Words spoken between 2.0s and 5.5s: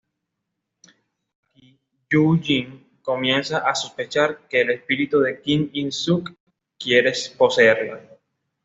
Yoo-Jin comienza a sospechar que el espíritu de